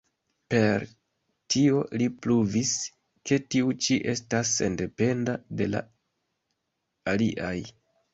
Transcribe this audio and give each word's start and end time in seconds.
Per 0.51 0.83
tio 1.55 1.81
li 2.01 2.07
pruvis, 2.25 2.71
ke 3.31 3.39
tiu 3.55 3.73
ĉi 3.87 3.97
estas 4.15 4.55
sendependa 4.61 5.37
de 5.61 5.69
la 5.75 5.83
aliaj. 7.13 7.55